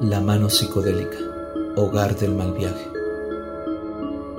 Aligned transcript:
La 0.00 0.20
mano 0.20 0.48
psicodélica, 0.48 1.18
hogar 1.74 2.16
del 2.16 2.32
mal 2.32 2.52
viaje. 2.52 2.88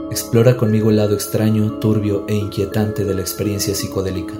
Explora 0.09 0.55
conmigo 0.55 0.89
el 0.89 0.95
lado 0.95 1.15
extraño, 1.15 1.79
turbio 1.79 2.23
e 2.29 2.35
inquietante 2.35 3.03
de 3.03 3.13
la 3.13 3.19
experiencia 3.19 3.75
psicodélica, 3.75 4.35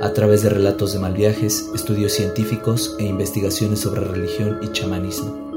a 0.00 0.12
través 0.12 0.44
de 0.44 0.48
relatos 0.48 0.92
de 0.92 1.00
mal 1.00 1.14
viajes, 1.14 1.68
estudios 1.74 2.12
científicos 2.12 2.94
e 3.00 3.04
investigaciones 3.04 3.80
sobre 3.80 4.02
religión 4.02 4.60
y 4.62 4.68
chamanismo. 4.70 5.49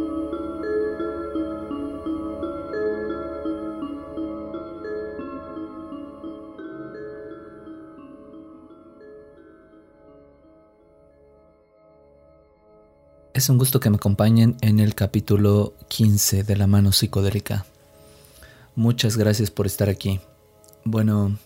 Es 13.43 13.49
un 13.49 13.57
gusto 13.57 13.81
que 13.81 13.89
me 13.89 13.97
acompañen 13.97 14.55
en 14.61 14.79
el 14.79 14.95
capítulo 14.95 15.73
15 15.89 16.43
de 16.43 16.55
La 16.55 16.65
mano 16.65 16.93
psicodélica. 16.93 17.65
Muchas 18.73 19.17
gracias 19.17 19.51
por 19.51 19.65
estar 19.65 19.89
aquí. 19.89 20.21
Bueno, 20.85 21.37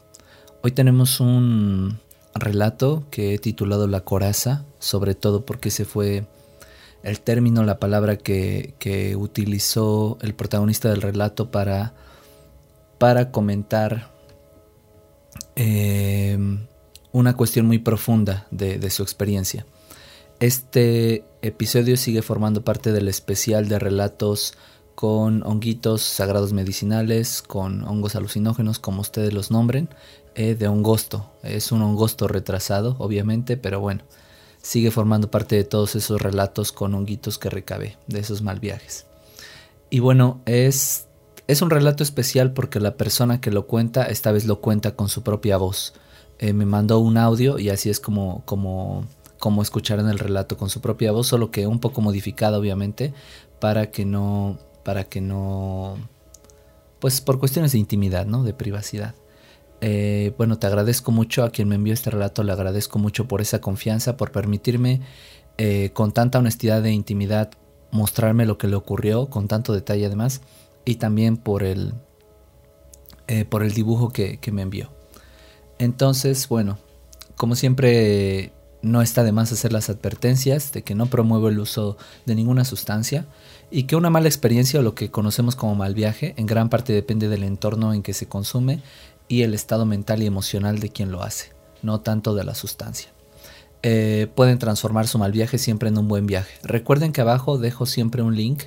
hoy 0.62 0.74
tenemos 0.74 1.20
un 1.20 1.98
relato 2.36 3.06
que 3.10 3.34
he 3.34 3.40
titulado 3.40 3.88
La 3.88 4.02
coraza, 4.02 4.64
sobre 4.78 5.16
todo 5.16 5.44
porque 5.44 5.70
ese 5.70 5.86
fue 5.86 6.28
el 7.02 7.20
término, 7.20 7.64
la 7.64 7.80
palabra 7.80 8.16
que, 8.18 9.16
utilizó 9.18 10.20
el 10.22 10.36
protagonista 10.36 10.92
del 10.92 11.02
relato 11.02 11.50
para, 11.50 11.96
para 13.00 13.32
comentar 13.32 14.12
eh, 15.56 16.38
una 17.12 17.36
cuestión 17.36 17.66
muy 17.66 17.80
profunda 17.80 18.46
de 18.52 18.88
su 18.92 19.02
experiencia. 19.02 19.66
Este 20.40 21.26
episodio 21.42 21.98
sigue 21.98 22.22
formando 22.22 22.64
parte 22.64 22.92
del 22.92 23.08
especial 23.08 23.68
de 23.68 23.80
relatos 23.80 24.54
con 24.94 25.42
honguitos 25.44 26.04
sagrados 26.04 26.54
medicinales, 26.54 27.42
con 27.42 27.84
hongos 27.86 28.16
alucinógenos, 28.16 28.78
como 28.78 29.02
ustedes 29.02 29.34
los 29.34 29.50
nombren, 29.50 29.90
eh, 30.36 30.54
de 30.54 30.68
hongosto. 30.68 31.32
Es 31.42 31.72
un 31.72 31.82
hongosto 31.82 32.28
retrasado, 32.28 32.96
obviamente, 33.00 33.58
pero 33.58 33.80
bueno, 33.80 34.04
sigue 34.62 34.92
formando 34.92 35.32
parte 35.32 35.56
de 35.56 35.64
todos 35.64 35.96
esos 35.96 36.22
relatos 36.22 36.72
con 36.72 36.94
honguitos 36.94 37.40
que 37.40 37.50
recabé, 37.50 37.98
de 38.06 38.20
esos 38.20 38.44
mal 38.44 38.60
viajes. 38.60 39.08
Y 39.90 40.02
bueno, 40.02 40.42
es, 40.46 41.08
es 41.48 41.64
un 41.64 41.72
relato 41.72 42.04
especial 42.04 42.54
porque 42.54 42.80
la 42.80 42.96
persona 42.96 43.42
que 43.42 43.50
lo 43.50 43.66
cuenta, 43.66 44.04
esta 44.04 44.32
vez 44.32 44.46
lo 44.46 44.62
cuenta 44.62 44.96
con 44.96 45.10
su 45.10 45.24
propia 45.24 45.58
voz. 45.58 45.96
Eh, 46.38 46.54
me 46.54 46.68
mandó 46.68 47.00
un 47.00 47.18
audio 47.18 47.58
y 47.58 47.70
así 47.70 47.90
es 47.90 48.00
como, 48.00 48.44
como 48.46 49.08
como 49.40 49.62
escucharon 49.62 50.10
el 50.10 50.20
relato 50.20 50.58
con 50.58 50.70
su 50.70 50.82
propia 50.82 51.12
voz, 51.12 51.28
solo 51.28 51.52
que 51.52 51.68
un 51.68 51.80
poco 51.80 52.02
modificada 52.02 52.58
obviamente 52.58 53.14
para 53.60 53.92
que 53.92 54.06
no 54.06 54.58
para 54.84 55.04
que 55.04 55.22
no 55.22 55.98
pues 57.00 57.22
por 57.22 57.40
cuestiones 57.40 57.72
de 57.72 57.80
intimidad, 57.80 58.26
¿no? 58.26 58.44
De 58.44 58.54
privacidad. 58.54 59.14
Eh, 59.82 60.34
bueno, 60.38 60.58
te 60.58 60.66
agradezco 60.68 61.12
mucho 61.12 61.44
a 61.44 61.52
quien 61.52 61.68
me 61.68 61.76
envió 61.76 61.94
este 61.94 62.10
relato, 62.10 62.44
le 62.44 62.52
agradezco 62.52 62.98
mucho 62.98 63.28
por 63.28 63.42
esa 63.42 63.62
confianza, 63.62 64.18
por 64.18 64.32
permitirme 64.32 65.02
eh, 65.58 65.92
con 65.94 66.14
tanta 66.14 66.40
honestidad 66.40 66.86
e 66.86 66.92
intimidad 66.92 67.52
mostrarme 67.92 68.46
lo 68.46 68.58
que 68.58 68.68
le 68.68 68.76
ocurrió, 68.76 69.30
con 69.30 69.48
tanto 69.48 69.74
detalle 69.74 70.06
además, 70.06 70.42
y 70.86 70.96
también 70.96 71.38
por 71.38 71.64
el, 71.64 71.94
eh, 73.28 73.46
por 73.46 73.64
el 73.64 73.74
dibujo 73.74 74.10
que, 74.10 74.38
que 74.38 74.52
me 74.52 74.64
envió. 74.64 74.90
Entonces, 75.78 76.48
bueno, 76.48 76.80
como 77.36 77.56
siempre 77.56 78.52
no 78.88 79.02
está 79.02 79.24
de 79.24 79.32
más 79.32 79.52
hacer 79.52 79.74
las 79.74 79.90
advertencias 79.90 80.72
de 80.72 80.84
que 80.84 80.96
no 80.96 81.08
promuevo 81.08 81.50
el 81.50 81.60
uso 81.60 81.98
de 82.26 82.36
ninguna 82.36 82.66
sustancia 82.66 83.26
y 83.70 83.84
que 83.84 83.96
una 83.96 84.10
mala 84.10 84.28
experiencia 84.28 84.80
o 84.80 84.84
lo 84.84 84.96
que 84.96 85.12
conocemos 85.12 85.56
como 85.56 85.76
mal 85.76 85.94
viaje 85.94 86.34
en 86.38 86.46
gran 86.46 86.70
parte 86.70 86.94
depende 86.94 87.28
del 87.28 87.44
entorno 87.44 87.94
en 87.94 88.02
que 88.02 88.14
se 88.14 88.28
consume 88.28 88.82
y 89.28 89.44
el 89.44 89.54
estado 89.54 89.86
mental 89.86 90.24
y 90.24 90.26
emocional 90.26 90.80
de 90.80 90.90
quien 90.90 91.12
lo 91.12 91.22
hace, 91.22 91.52
no 91.82 92.00
tanto 92.00 92.34
de 92.34 92.46
la 92.46 92.56
sustancia. 92.56 93.10
Eh, 93.84 94.28
pueden 94.36 94.58
transformar 94.58 95.08
su 95.08 95.20
mal 95.20 95.32
viaje 95.32 95.58
siempre 95.58 95.90
en 95.90 95.98
un 95.98 96.08
buen 96.08 96.26
viaje. 96.26 96.58
Recuerden 96.64 97.12
que 97.12 97.22
abajo 97.22 97.58
dejo 97.58 97.86
siempre 97.86 98.22
un 98.22 98.36
link 98.36 98.64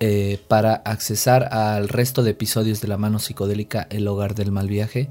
eh, 0.00 0.40
para 0.48 0.74
accesar 0.74 1.44
al 1.54 1.88
resto 1.88 2.22
de 2.22 2.32
episodios 2.32 2.80
de 2.80 2.88
la 2.88 2.98
mano 2.98 3.20
psicodélica 3.20 3.86
El 3.88 4.06
hogar 4.08 4.34
del 4.34 4.52
mal 4.52 4.68
viaje, 4.68 5.08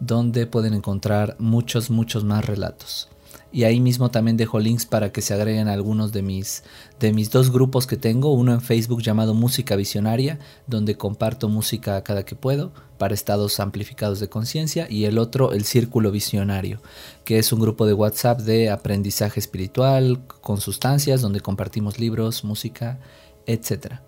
donde 0.00 0.46
pueden 0.46 0.74
encontrar 0.74 1.36
muchos, 1.38 1.88
muchos 1.90 2.24
más 2.24 2.44
relatos 2.44 3.08
y 3.54 3.62
ahí 3.62 3.78
mismo 3.78 4.10
también 4.10 4.36
dejo 4.36 4.58
links 4.58 4.84
para 4.84 5.12
que 5.12 5.22
se 5.22 5.32
agreguen 5.32 5.68
algunos 5.68 6.10
de 6.10 6.22
mis, 6.22 6.64
de 6.98 7.12
mis 7.12 7.30
dos 7.30 7.52
grupos 7.52 7.86
que 7.86 7.96
tengo, 7.96 8.32
uno 8.32 8.52
en 8.52 8.60
Facebook 8.60 9.00
llamado 9.00 9.32
Música 9.32 9.76
Visionaria, 9.76 10.40
donde 10.66 10.96
comparto 10.96 11.48
música 11.48 12.02
cada 12.02 12.24
que 12.24 12.34
puedo 12.34 12.72
para 12.98 13.14
estados 13.14 13.60
amplificados 13.60 14.18
de 14.18 14.28
conciencia, 14.28 14.88
y 14.90 15.04
el 15.04 15.18
otro 15.18 15.52
el 15.52 15.64
Círculo 15.64 16.10
Visionario, 16.10 16.80
que 17.24 17.38
es 17.38 17.52
un 17.52 17.60
grupo 17.60 17.86
de 17.86 17.92
WhatsApp 17.92 18.40
de 18.40 18.70
aprendizaje 18.70 19.38
espiritual 19.38 20.26
con 20.26 20.60
sustancias, 20.60 21.20
donde 21.20 21.38
compartimos 21.38 22.00
libros, 22.00 22.42
música, 22.42 22.98
etc. 23.46 24.00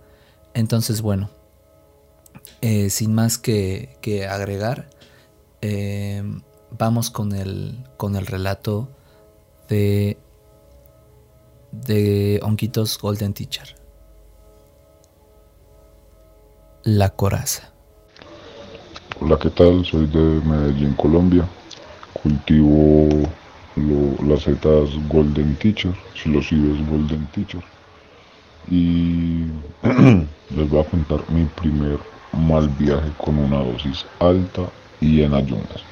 Entonces, 0.55 1.03
bueno, 1.03 1.31
eh, 2.63 2.91
sin 2.91 3.15
más 3.15 3.39
que, 3.39 3.97
agregar, 4.29 4.91
eh, 5.63 6.25
vamos 6.77 7.11
con 7.11 7.33
el, 7.33 7.85
con 7.97 8.17
el 8.17 8.27
relato 8.27 8.89
de, 9.69 10.19
de 11.73 12.41
Honquitos 12.43 12.99
Golden 12.99 13.35
Teacher. 13.35 13.75
La 16.85 17.11
coraza. 17.11 17.73
Hola, 19.21 19.39
¿qué 19.39 19.51
tal? 19.51 19.85
Soy 19.85 20.07
de 20.07 20.41
Medellín, 20.45 20.95
Colombia. 20.95 21.49
Cultivo 22.23 23.09
las 23.77 24.43
setas 24.43 24.91
Golden 25.09 25.55
Teacher, 25.57 25.95
silosides 26.15 26.87
Golden 26.89 27.27
Teacher. 27.27 27.63
Y 28.71 29.45
les 30.57 30.69
voy 30.69 30.81
a 30.81 30.85
contar 30.85 31.21
mi 31.29 31.45
primer 31.45 31.99
mal 32.33 32.69
viaje 32.79 33.11
con 33.19 33.39
una 33.39 33.59
dosis 33.59 34.05
alta 34.19 34.63
y 35.01 35.23
en 35.23 35.35
ayunas. 35.35 35.83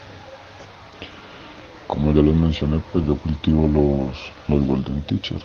Como 1.94 2.12
ya 2.12 2.22
les 2.22 2.34
mencioné, 2.34 2.80
pues 2.90 3.06
yo 3.06 3.16
cultivo 3.16 3.68
los, 3.68 4.18
los 4.48 4.66
Golden 4.66 5.00
Teacher 5.04 5.40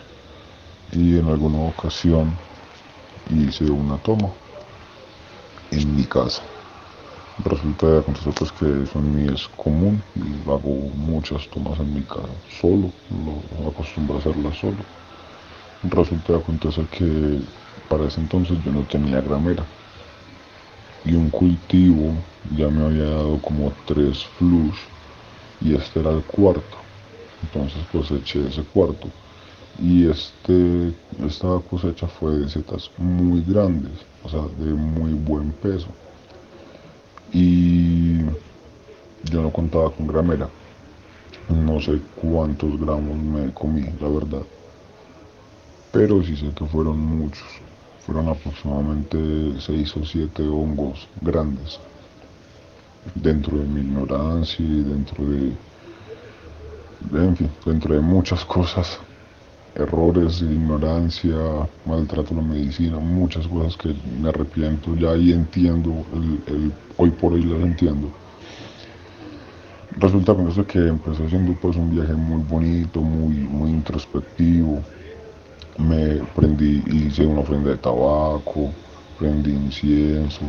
y 0.92 1.16
en 1.18 1.28
alguna 1.28 1.58
ocasión 1.60 2.40
hice 3.30 3.70
una 3.70 3.98
toma 3.98 4.34
en 5.70 5.94
mi 5.96 6.04
casa. 6.06 6.42
Resulta 7.38 7.86
de 7.88 7.98
acontecer 8.00 8.34
pues 8.34 8.52
que 8.52 8.66
eso 8.82 8.98
en 8.98 9.14
mí 9.14 9.26
es 9.32 9.48
común 9.48 10.04
y 10.14 10.40
hago 10.50 10.90
muchas 10.94 11.48
tomas 11.50 11.78
en 11.80 11.94
mi 11.94 12.02
casa 12.04 12.34
solo, 12.60 12.92
lo 13.10 13.68
acostumbro 13.68 14.16
a 14.16 14.18
hacerlas 14.20 14.58
solo. 14.58 14.84
Resulta 15.82 16.32
de 16.34 16.38
acontecer 16.40 16.88
que 16.88 17.40
para 17.88 18.06
ese 18.08 18.20
entonces 18.20 18.60
yo 18.60 18.72
no 18.72 18.86
tenía 18.86 19.20
gramera 19.20 19.66
y 21.04 21.14
un 21.14 21.30
cultivo 21.30 22.24
ya 22.42 22.68
me 22.70 22.84
había 22.84 23.04
dado 23.04 23.40
como 23.42 23.72
tres 23.84 24.24
flus 24.38 24.78
y 25.60 25.74
este 25.74 26.00
era 26.00 26.10
el 26.10 26.22
cuarto. 26.22 26.76
Entonces 27.42 27.82
coseché 27.92 28.46
ese 28.46 28.62
cuarto. 28.62 29.08
Y 29.78 30.08
este, 30.08 30.92
esta 31.26 31.58
cosecha 31.70 32.06
fue 32.06 32.32
de 32.38 32.48
setas 32.48 32.90
muy 32.98 33.42
grandes, 33.42 33.92
o 34.22 34.28
sea, 34.28 34.42
de 34.58 34.72
muy 34.72 35.12
buen 35.12 35.52
peso. 35.52 35.88
Y 37.32 38.18
yo 39.24 39.42
no 39.42 39.50
contaba 39.50 39.90
con 39.90 40.06
gramera. 40.06 40.48
No 41.48 41.80
sé 41.80 42.00
cuántos 42.20 42.78
gramos 42.80 43.16
me 43.16 43.52
comí, 43.52 43.82
la 44.00 44.08
verdad. 44.08 44.42
Pero 45.92 46.22
sí 46.22 46.36
sé 46.36 46.50
que 46.54 46.64
fueron 46.66 46.98
muchos. 46.98 47.46
Fueron 48.04 48.28
aproximadamente 48.28 49.18
6 49.60 49.96
o 49.96 50.04
7 50.04 50.42
hongos 50.42 51.08
grandes 51.20 51.80
dentro 53.14 53.58
de 53.58 53.64
mi 53.66 53.80
ignorancia 53.80 54.64
y 54.64 54.82
dentro 54.82 55.24
de, 55.24 55.52
en 57.12 57.36
fin, 57.36 57.50
dentro 57.64 57.94
de 57.94 58.00
muchas 58.00 58.44
cosas, 58.44 58.98
errores, 59.74 60.42
ignorancia, 60.42 61.36
maltrato 61.86 62.34
a 62.34 62.36
la 62.38 62.42
medicina, 62.42 62.98
muchas 62.98 63.46
cosas 63.46 63.76
que 63.76 63.94
me 64.20 64.28
arrepiento, 64.28 64.94
ya 64.96 65.12
ahí 65.12 65.32
entiendo, 65.32 65.90
hoy 66.96 67.10
por 67.10 67.32
hoy 67.32 67.42
las 67.42 67.60
entiendo. 67.62 68.08
Resulta 69.96 70.34
con 70.34 70.48
eso 70.48 70.66
que 70.66 70.78
empecé 70.78 71.24
haciendo 71.24 71.52
pues 71.60 71.76
un 71.76 71.90
viaje 71.90 72.14
muy 72.14 72.42
bonito, 72.42 73.00
muy, 73.00 73.34
muy 73.34 73.70
introspectivo. 73.70 74.82
Me 75.78 76.22
prendí, 76.34 76.82
hice 76.86 77.26
una 77.26 77.40
ofrenda 77.40 77.70
de 77.70 77.78
tabaco, 77.78 78.70
prendí 79.18 79.50
incienso, 79.50 80.42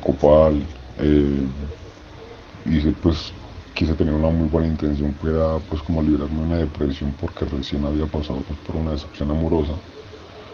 copal, 0.00 0.62
eh, 0.96 1.48
y 2.64 2.92
pues 2.92 3.34
quise 3.74 3.94
tener 3.94 4.14
una 4.14 4.28
muy 4.30 4.48
buena 4.48 4.68
intención, 4.68 5.14
que 5.18 5.28
era 5.28 5.60
pues 5.60 5.82
como 5.82 6.02
liberarme 6.02 6.38
de 6.40 6.46
una 6.46 6.56
depresión 6.58 7.14
porque 7.16 7.44
recién 7.46 7.84
había 7.84 8.06
pasado 8.06 8.44
pues, 8.44 8.58
por 8.60 8.76
una 8.76 8.92
decepción 8.92 9.30
amorosa. 9.30 9.80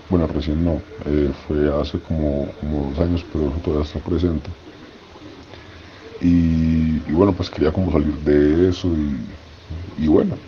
Bueno, 0.08 0.26
recién 0.28 0.64
no, 0.64 0.84
eh, 1.06 1.32
fue 1.34 1.70
hace 1.80 2.00
como, 2.02 2.56
dos 2.62 2.98
años, 3.00 3.24
pero 3.32 3.50
todavía 3.62 3.84
está 3.86 4.00
presente. 4.00 4.52
Y, 6.20 7.10
bueno, 7.12 7.34
pues 7.34 7.50
quería 7.50 7.72
como 7.72 7.90
salir 7.90 8.18
de 8.20 8.68
eso 8.68 8.88
y, 8.96 10.06
bueno, 10.06 10.38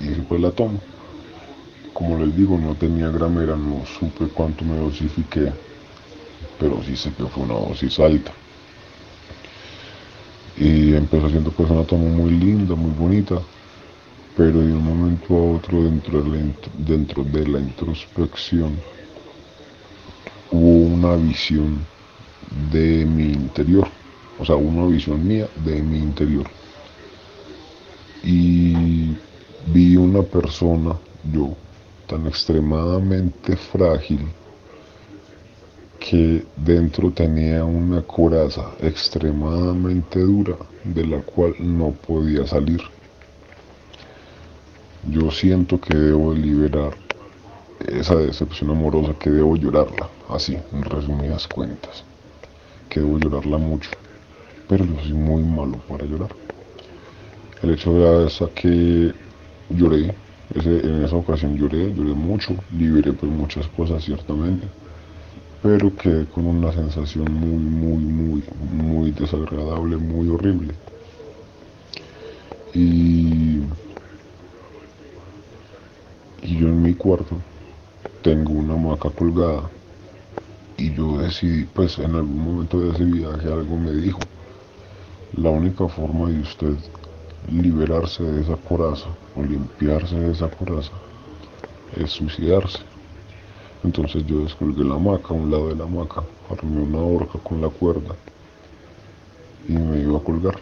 y 0.00 0.08
después 0.08 0.40
la 0.40 0.52
tomo. 0.52 0.84
Como 1.92 2.16
les 2.16 2.34
digo, 2.34 2.56
no 2.56 2.78
tenía 2.78 3.10
gramera, 3.10 3.54
no 3.54 3.84
supe 3.84 4.28
cuánto 4.30 4.64
me 4.64 4.78
dosifiqué, 4.78 5.52
pero 6.58 6.82
sí 6.82 6.94
sé 6.96 7.14
que 7.14 7.26
fue 7.26 7.44
una 7.44 7.54
dosis 7.54 7.98
alta. 8.00 8.36
Y 10.60 10.94
empezó 10.94 11.28
siendo 11.30 11.50
pues 11.52 11.70
una 11.70 11.84
toma 11.84 12.08
muy 12.08 12.32
linda, 12.32 12.74
muy 12.74 12.90
bonita, 12.90 13.40
pero 14.36 14.60
de 14.60 14.72
un 14.72 14.84
momento 14.84 15.34
a 15.36 15.56
otro 15.56 15.84
dentro 15.84 16.22
de 16.22 16.30
la, 16.30 16.52
dentro 16.78 17.24
de 17.24 17.46
la 17.46 17.60
introspección 17.60 18.76
hubo 20.50 20.94
una 20.94 21.16
visión 21.16 21.78
de 22.72 23.04
mi 23.04 23.32
interior, 23.32 23.88
o 24.38 24.44
sea, 24.44 24.56
una 24.56 24.86
visión 24.86 25.26
mía 25.26 25.48
de 25.64 25.82
mi 25.82 25.98
interior. 25.98 26.46
Y 28.22 29.16
vi 29.66 29.96
una 29.96 30.22
persona, 30.22 30.96
yo, 31.32 31.56
tan 32.06 32.26
extremadamente 32.26 33.56
frágil, 33.56 34.20
que 36.08 36.42
dentro 36.56 37.10
tenía 37.10 37.62
una 37.66 38.00
coraza 38.00 38.70
extremadamente 38.80 40.18
dura 40.20 40.56
de 40.82 41.06
la 41.06 41.20
cual 41.20 41.54
no 41.58 41.90
podía 41.90 42.46
salir. 42.46 42.80
Yo 45.06 45.30
siento 45.30 45.78
que 45.78 45.94
debo 45.94 46.32
liberar 46.32 46.94
esa 47.86 48.16
decepción 48.16 48.70
amorosa, 48.70 49.12
que 49.18 49.28
debo 49.28 49.54
llorarla, 49.56 50.08
así, 50.30 50.56
en 50.72 50.82
resumidas 50.82 51.46
cuentas, 51.46 52.04
que 52.88 53.00
debo 53.00 53.18
llorarla 53.18 53.58
mucho, 53.58 53.90
pero 54.66 54.86
yo 54.86 54.98
soy 55.02 55.12
muy 55.12 55.42
malo 55.42 55.76
para 55.86 56.06
llorar. 56.06 56.30
El 57.62 57.72
hecho 57.72 57.92
de 57.92 58.26
esa 58.26 58.48
que 58.54 59.12
lloré, 59.68 60.14
en 60.54 61.04
esa 61.04 61.16
ocasión 61.16 61.54
lloré, 61.58 61.92
lloré 61.92 62.14
mucho, 62.14 62.54
liberé 62.72 63.12
pues 63.12 63.30
muchas 63.30 63.66
cosas 63.68 64.02
ciertamente 64.02 64.66
pero 65.60 65.96
quedé 65.96 66.28
con 66.28 66.46
una 66.46 66.72
sensación 66.72 67.30
muy, 67.30 67.64
muy, 67.64 68.04
muy, 68.06 68.44
muy 68.56 69.12
desagradable, 69.12 69.96
muy 69.96 70.28
horrible. 70.28 70.80
Y, 72.72 73.60
y 76.40 76.56
yo 76.58 76.68
en 76.68 76.82
mi 76.82 76.94
cuarto 76.96 77.44
tengo 78.22 78.54
una 78.54 78.74
hamaca 78.74 79.10
colgada 79.10 79.74
y 80.78 80.94
yo 80.94 81.18
decidí, 81.18 81.66
pues 81.66 81.98
en 81.98 82.14
algún 82.14 82.42
momento 82.42 82.80
de 82.80 82.92
ese 82.92 83.04
viaje 83.04 83.48
algo 83.52 83.78
me 83.78 83.92
dijo, 83.92 84.30
la 85.30 85.48
única 85.50 85.88
forma 85.88 86.28
de 86.30 86.40
usted 86.40 86.76
liberarse 87.42 88.24
de 88.24 88.42
esa 88.42 88.58
coraza 88.58 89.18
o 89.32 89.42
limpiarse 89.42 90.16
de 90.20 90.32
esa 90.32 90.50
coraza 90.50 91.02
es 91.90 92.12
suicidarse. 92.12 92.87
Entonces 93.84 94.26
yo 94.26 94.40
descolgué 94.40 94.84
la 94.84 94.96
hamaca, 94.96 95.34
un 95.34 95.50
lado 95.50 95.68
de 95.68 95.76
la 95.76 95.84
hamaca, 95.84 96.22
armé 96.50 96.82
una 96.82 96.98
horca 96.98 97.38
con 97.38 97.60
la 97.60 97.68
cuerda 97.68 98.14
y 99.68 99.72
me 99.72 100.00
iba 100.00 100.18
a 100.18 100.22
colgar. 100.22 100.58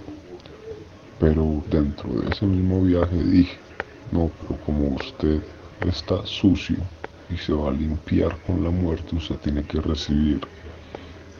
Pero 1.18 1.62
dentro 1.70 2.12
de 2.12 2.30
ese 2.30 2.44
mismo 2.44 2.82
viaje 2.82 3.16
dije, 3.16 3.56
no, 4.12 4.30
pero 4.42 4.60
como 4.66 4.88
usted 4.96 5.42
está 5.80 6.24
sucio 6.26 6.76
y 7.30 7.36
se 7.38 7.52
va 7.52 7.70
a 7.70 7.72
limpiar 7.72 8.36
con 8.46 8.62
la 8.62 8.70
muerte, 8.70 9.16
usted 9.16 9.36
tiene 9.36 9.62
que 9.62 9.80
recibir 9.80 10.40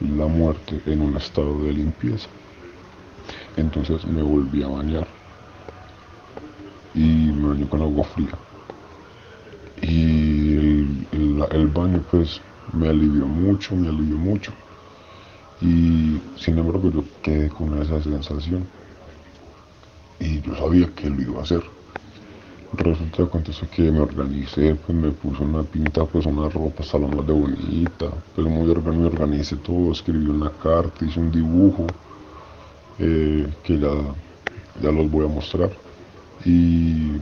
la 0.01 0.27
muerte 0.27 0.81
en 0.87 1.03
un 1.03 1.17
estado 1.17 1.63
de 1.63 1.73
limpieza. 1.73 2.29
Entonces 3.57 4.05
me 4.07 4.23
volví 4.23 4.63
a 4.63 4.69
bañar 4.69 5.07
y 6.95 7.33
me 7.33 7.49
bañé 7.49 7.69
con 7.69 7.83
agua 7.83 8.05
fría. 8.05 8.39
Y 9.83 10.16
el, 11.51 11.67
baño 11.69 12.03
pues 12.11 12.41
me 12.73 12.89
alivió 12.89 13.27
mucho, 13.27 13.75
me 13.77 13.89
alivió 13.89 14.17
mucho. 14.17 14.53
Y 15.61 16.21
sin 16.37 16.59
embargo 16.59 16.91
yo 16.91 17.05
quedé 17.23 17.49
con 17.49 17.81
esa 17.81 18.03
sensación. 18.03 18.67
Y 20.21 20.41
yo 20.41 20.57
sabía 20.57 20.89
que 20.95 21.11
lo 21.11 21.21
iba 21.21 21.41
a 21.41 21.43
hacer. 21.43 21.63
Resulta 22.73 23.29
que 23.71 23.91
me 23.91 24.01
organicé, 24.01 24.75
pues 24.75 24.99
me 24.99 25.11
puse 25.11 25.43
una 25.43 25.63
pinta, 25.63 26.05
pues 26.05 26.27
una 26.27 26.49
ropa 26.49 26.83
salón 26.83 27.25
de 27.25 27.33
bonita, 27.33 28.11
pero 28.35 28.51
muy 28.51 28.67
me 28.75 29.07
organicé 29.07 29.57
todo, 29.57 29.93
escribí 29.93 30.27
una 30.27 30.51
carta, 30.51 31.05
hice 31.05 31.21
un 31.21 31.31
dibujo 31.31 31.87
eh, 32.99 33.47
que 33.63 33.79
ya, 33.79 33.93
ya 34.83 34.91
los 34.91 35.11
voy 35.11 35.25
a 35.25 35.29
mostrar. 35.29 35.71
Y 36.45 37.13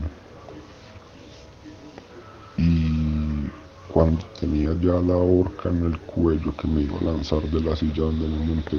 cuando 3.94 4.24
tenía 4.40 4.70
ya 4.80 4.94
la 5.00 5.16
horca 5.16 5.68
en 5.68 5.84
el 5.84 5.96
cuello 6.00 6.52
que 6.56 6.66
me 6.66 6.82
iba 6.82 6.98
a 6.98 7.04
lanzar 7.12 7.42
de 7.42 7.60
la 7.60 7.76
silla 7.76 8.02
donde 8.02 8.26
me 8.26 8.44
monté, 8.44 8.78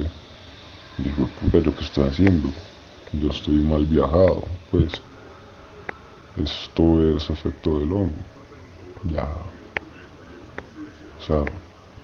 digo, 0.98 1.26
puta, 1.40 1.58
¿yo 1.60 1.74
qué 1.74 1.84
estoy 1.84 2.08
haciendo? 2.08 2.50
Yo 3.14 3.30
estoy 3.30 3.54
mal 3.60 3.86
viajado, 3.86 4.44
pues. 4.70 4.92
Esto 6.36 7.16
es 7.16 7.30
efecto 7.30 7.78
del 7.78 7.92
hongo. 7.92 8.12
Ya. 9.04 9.24
O 11.18 11.22
sea, 11.26 11.42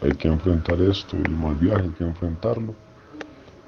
hay 0.01 0.13
que 0.13 0.29
enfrentar 0.29 0.81
esto, 0.81 1.15
el 1.19 1.37
mal 1.37 1.55
viaje, 1.57 1.83
hay 1.83 1.91
que 1.91 2.05
enfrentarlo. 2.05 2.75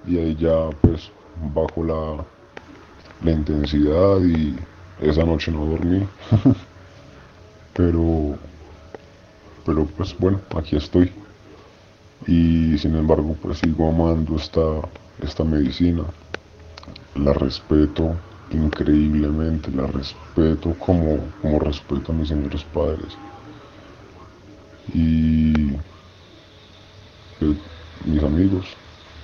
Y 0.07 0.17
ahí 0.17 0.35
ya, 0.37 0.71
pues, 0.81 1.11
bajo 1.53 1.85
la 1.85 3.31
intensidad 3.31 4.21
y 4.25 4.57
esa 5.07 5.23
noche 5.27 5.53
no 5.53 5.67
dormí. 5.67 6.01
Pero 7.75 8.39
pero 9.65 9.87
pues 9.87 10.17
bueno, 10.19 10.41
aquí 10.57 10.77
estoy. 10.77 11.11
Y 12.27 12.79
sin 12.79 12.97
embargo, 12.97 13.37
pues 13.43 13.59
sigo 13.59 13.89
amando 13.89 14.37
esta, 14.37 14.61
esta 15.23 15.45
medicina. 15.45 16.05
La 17.17 17.33
respeto 17.33 18.15
increíblemente, 18.51 19.71
la 19.71 19.87
respeto 19.87 20.75
como, 20.79 21.19
como 21.43 21.59
respeto 21.59 22.13
a 22.13 22.15
mis 22.15 22.29
señores 22.29 22.65
padres. 22.65 23.17
Y 24.93 25.73
pues, 27.39 27.57
mis 28.05 28.23
amigos, 28.23 28.67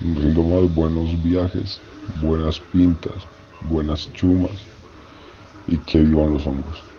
rindo 0.01 0.43
más 0.43 0.73
buenos 0.73 1.23
viajes, 1.23 1.79
buenas 2.21 2.59
pintas, 2.59 3.27
buenas 3.69 4.11
chumas 4.13 4.51
y 5.67 5.77
que 5.77 5.99
vivan 5.99 6.33
los 6.33 6.45
hongos. 6.47 6.90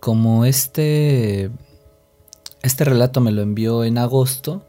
Como 0.00 0.44
este, 0.44 1.50
este 2.62 2.84
relato 2.84 3.20
me 3.20 3.32
lo 3.32 3.42
envió 3.42 3.84
en 3.84 3.98
agosto, 3.98 4.64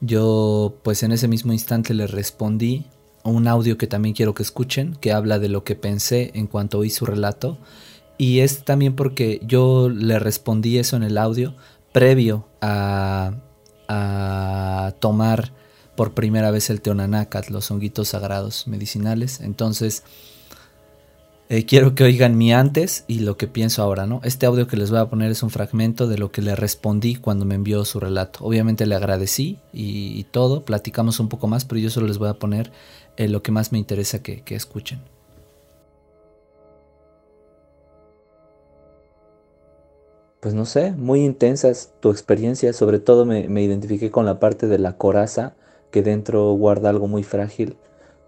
yo 0.00 0.74
pues 0.82 1.02
en 1.02 1.12
ese 1.12 1.28
mismo 1.28 1.52
instante 1.52 1.94
le 1.94 2.06
respondí 2.06 2.86
un 3.24 3.48
audio 3.48 3.76
que 3.76 3.86
también 3.86 4.14
quiero 4.14 4.34
que 4.34 4.42
escuchen, 4.42 4.96
que 5.00 5.12
habla 5.12 5.38
de 5.38 5.48
lo 5.48 5.64
que 5.64 5.74
pensé 5.74 6.30
en 6.34 6.46
cuanto 6.46 6.78
oí 6.78 6.90
su 6.90 7.06
relato. 7.06 7.58
Y 8.18 8.40
es 8.40 8.64
también 8.64 8.94
porque 8.94 9.40
yo 9.44 9.88
le 9.88 10.18
respondí 10.18 10.78
eso 10.78 10.96
en 10.96 11.02
el 11.02 11.18
audio 11.18 11.54
previo 11.92 12.46
a, 12.60 13.34
a 13.88 14.94
tomar 15.00 15.52
por 15.96 16.14
primera 16.14 16.50
vez 16.50 16.70
el 16.70 16.80
teonanacat, 16.80 17.48
los 17.48 17.70
honguitos 17.70 18.08
sagrados 18.08 18.68
medicinales. 18.68 19.40
Entonces, 19.40 20.02
eh, 21.48 21.64
quiero 21.64 21.94
que 21.94 22.02
oigan 22.02 22.36
mi 22.36 22.52
antes 22.52 23.04
y 23.06 23.20
lo 23.20 23.36
que 23.36 23.46
pienso 23.46 23.80
ahora, 23.82 24.06
¿no? 24.06 24.20
Este 24.24 24.46
audio 24.46 24.66
que 24.66 24.76
les 24.76 24.90
voy 24.90 24.98
a 24.98 25.06
poner 25.06 25.30
es 25.30 25.44
un 25.44 25.50
fragmento 25.50 26.08
de 26.08 26.18
lo 26.18 26.32
que 26.32 26.42
le 26.42 26.56
respondí 26.56 27.14
cuando 27.14 27.44
me 27.44 27.54
envió 27.54 27.84
su 27.84 28.00
relato. 28.00 28.40
Obviamente 28.42 28.84
le 28.84 28.96
agradecí 28.96 29.60
y, 29.72 30.24
todo, 30.24 30.64
platicamos 30.64 31.20
un 31.20 31.28
poco 31.28 31.46
más, 31.46 31.64
pero 31.64 31.80
yo 31.80 31.88
solo 31.90 32.08
les 32.08 32.18
voy 32.18 32.28
a 32.28 32.34
poner 32.34 32.72
eh, 33.16 33.28
lo 33.28 33.42
que 33.44 33.52
más 33.52 33.70
me 33.70 33.78
interesa 33.78 34.22
que, 34.22 34.42
escuchen. 34.48 35.00
Pues 40.40 40.54
no 40.54 40.64
sé, 40.64 40.92
muy 40.92 41.24
intensas 41.24 41.92
tu 42.00 42.10
experiencia, 42.10 42.72
sobre 42.72 42.98
todo 42.98 43.24
me, 43.24 43.48
me 43.48 43.62
identifiqué 43.62 44.10
con 44.10 44.26
la 44.26 44.40
parte 44.40 44.66
de 44.66 44.78
la 44.78 44.96
coraza 44.96 45.54
que 45.92 46.02
dentro 46.02 46.52
guarda 46.52 46.90
algo 46.90 47.06
muy 47.06 47.22
frágil 47.22 47.76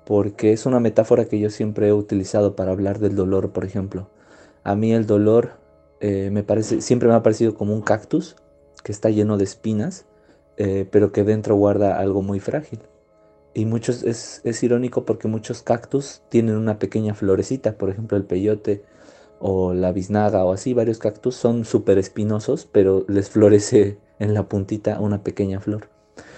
porque 0.08 0.54
es 0.54 0.64
una 0.64 0.80
metáfora 0.80 1.26
que 1.26 1.38
yo 1.38 1.50
siempre 1.50 1.88
he 1.88 1.92
utilizado 1.92 2.56
para 2.56 2.72
hablar 2.72 2.98
del 2.98 3.14
dolor, 3.14 3.52
por 3.52 3.66
ejemplo. 3.66 4.08
A 4.64 4.74
mí 4.74 4.94
el 4.94 5.06
dolor 5.06 5.58
eh, 6.00 6.30
me 6.32 6.42
parece, 6.42 6.80
siempre 6.80 7.10
me 7.10 7.14
ha 7.14 7.22
parecido 7.22 7.54
como 7.54 7.74
un 7.74 7.82
cactus 7.82 8.34
que 8.82 8.90
está 8.90 9.10
lleno 9.10 9.36
de 9.36 9.44
espinas, 9.44 10.06
eh, 10.56 10.88
pero 10.90 11.12
que 11.12 11.24
dentro 11.24 11.56
guarda 11.56 11.98
algo 11.98 12.22
muy 12.22 12.40
frágil. 12.40 12.78
Y 13.52 13.66
muchos, 13.66 14.02
es, 14.02 14.40
es, 14.44 14.62
irónico 14.62 15.04
porque 15.04 15.28
muchos 15.28 15.60
cactus 15.60 16.22
tienen 16.30 16.56
una 16.56 16.78
pequeña 16.78 17.12
florecita, 17.12 17.76
por 17.76 17.90
ejemplo 17.90 18.16
el 18.16 18.24
peyote 18.24 18.86
o 19.40 19.74
la 19.74 19.92
biznaga 19.92 20.42
o 20.46 20.52
así, 20.52 20.72
varios 20.72 20.98
cactus 20.98 21.34
son 21.34 21.66
súper 21.66 21.98
espinosos, 21.98 22.66
pero 22.72 23.04
les 23.08 23.28
florece 23.28 23.98
en 24.18 24.32
la 24.32 24.48
puntita 24.48 25.00
una 25.00 25.22
pequeña 25.22 25.60
flor. 25.60 25.90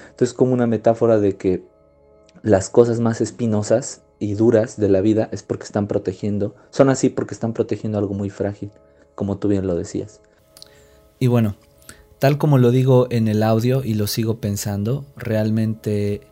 Entonces 0.08 0.34
como 0.34 0.54
una 0.54 0.66
metáfora 0.66 1.20
de 1.20 1.36
que 1.36 1.69
las 2.42 2.70
cosas 2.70 3.00
más 3.00 3.20
espinosas 3.20 4.02
y 4.18 4.34
duras 4.34 4.78
de 4.78 4.88
la 4.88 5.00
vida 5.00 5.28
es 5.32 5.42
porque 5.42 5.64
están 5.64 5.86
protegiendo, 5.86 6.54
son 6.70 6.90
así 6.90 7.08
porque 7.08 7.34
están 7.34 7.52
protegiendo 7.52 7.98
algo 7.98 8.14
muy 8.14 8.30
frágil, 8.30 8.70
como 9.14 9.38
tú 9.38 9.48
bien 9.48 9.66
lo 9.66 9.74
decías. 9.74 10.20
Y 11.18 11.26
bueno, 11.26 11.56
tal 12.18 12.38
como 12.38 12.58
lo 12.58 12.70
digo 12.70 13.06
en 13.10 13.28
el 13.28 13.42
audio 13.42 13.82
y 13.84 13.94
lo 13.94 14.06
sigo 14.06 14.38
pensando, 14.38 15.04
realmente 15.16 16.22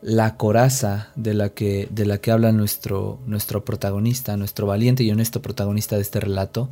la 0.00 0.36
coraza 0.36 1.10
de 1.14 1.34
la 1.34 1.50
que, 1.50 1.88
de 1.90 2.06
la 2.06 2.18
que 2.18 2.32
habla 2.32 2.52
nuestro, 2.52 3.20
nuestro 3.26 3.64
protagonista, 3.64 4.36
nuestro 4.36 4.66
valiente 4.66 5.04
y 5.04 5.10
honesto 5.10 5.42
protagonista 5.42 5.96
de 5.96 6.02
este 6.02 6.20
relato, 6.20 6.70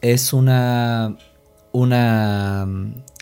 es 0.00 0.32
una, 0.32 1.16
una, 1.72 2.66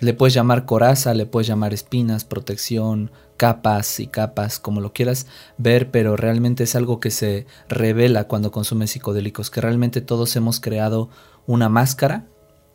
le 0.00 0.14
puedes 0.14 0.35
llamar 0.35 0.64
coraza, 0.64 1.14
le 1.14 1.26
puedes 1.26 1.47
llamar 1.47 1.75
espinas, 1.75 2.25
protección, 2.25 3.11
capas 3.37 4.00
y 4.00 4.07
capas, 4.07 4.59
como 4.59 4.81
lo 4.81 4.93
quieras 4.93 5.26
ver, 5.59 5.90
pero 5.90 6.17
realmente 6.17 6.64
es 6.64 6.75
algo 6.75 7.00
que 7.00 7.11
se 7.11 7.47
revela 7.69 8.25
cuando 8.25 8.50
consumes 8.50 8.90
psicodélicos, 8.90 9.50
que 9.50 9.61
realmente 9.61 10.00
todos 10.00 10.35
hemos 10.37 10.61
creado 10.61 11.11
una 11.47 11.69
máscara, 11.69 12.26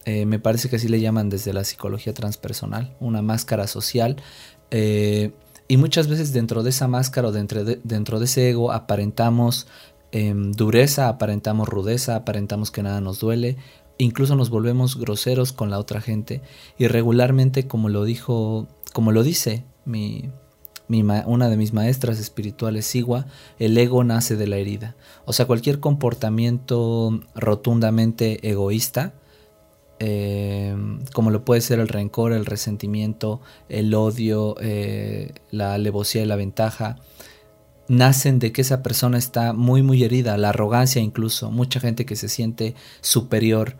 eh, 0.05 0.25
me 0.25 0.39
parece 0.39 0.69
que 0.69 0.75
así 0.77 0.87
le 0.87 0.99
llaman 0.99 1.29
desde 1.29 1.53
la 1.53 1.63
psicología 1.63 2.13
transpersonal, 2.13 2.95
una 2.99 3.21
máscara 3.21 3.67
social, 3.67 4.17
eh, 4.71 5.31
y 5.67 5.77
muchas 5.77 6.07
veces 6.07 6.33
dentro 6.33 6.63
de 6.63 6.71
esa 6.71 6.87
máscara 6.87 7.29
o 7.29 7.31
dentro 7.31 7.63
de, 7.63 7.79
dentro 7.83 8.19
de 8.19 8.25
ese 8.25 8.49
ego 8.49 8.71
aparentamos 8.71 9.67
em, 10.11 10.51
dureza, 10.51 11.07
aparentamos 11.07 11.67
rudeza, 11.67 12.15
aparentamos 12.15 12.69
que 12.69 12.83
nada 12.83 13.01
nos 13.01 13.19
duele, 13.19 13.57
incluso 13.97 14.35
nos 14.35 14.49
volvemos 14.49 14.97
groseros 14.97 15.53
con 15.53 15.69
la 15.69 15.79
otra 15.79 16.01
gente 16.01 16.41
y 16.77 16.87
regularmente 16.87 17.67
como 17.67 17.89
lo 17.89 18.03
dijo, 18.03 18.67
como 18.93 19.11
lo 19.11 19.23
dice 19.23 19.65
mi, 19.85 20.29
una 21.25 21.49
de 21.49 21.57
mis 21.57 21.73
maestras 21.73 22.19
espirituales, 22.19 22.85
Sigua, 22.85 23.25
el 23.59 23.77
ego 23.77 24.03
nace 24.03 24.35
de 24.35 24.47
la 24.47 24.57
herida. 24.57 24.95
O 25.25 25.33
sea, 25.33 25.47
cualquier 25.47 25.79
comportamiento 25.79 27.19
rotundamente 27.35 28.47
egoísta 28.47 29.13
eh, 30.05 30.75
como 31.13 31.31
lo 31.31 31.45
puede 31.45 31.61
ser 31.61 31.79
el 31.79 31.87
rencor, 31.87 32.33
el 32.33 32.45
resentimiento, 32.45 33.39
el 33.69 33.93
odio, 33.93 34.55
eh, 34.59 35.33
la 35.49 35.75
alevosía 35.75 36.23
y 36.23 36.25
la 36.25 36.35
ventaja, 36.35 36.97
nacen 37.87 38.39
de 38.39 38.51
que 38.51 38.61
esa 38.61 38.81
persona 38.81 39.17
está 39.17 39.53
muy 39.53 39.83
muy 39.83 40.03
herida, 40.03 40.37
la 40.37 40.49
arrogancia 40.49 41.01
incluso, 41.01 41.51
mucha 41.51 41.79
gente 41.79 42.05
que 42.05 42.15
se 42.15 42.29
siente 42.29 42.75
superior 43.01 43.77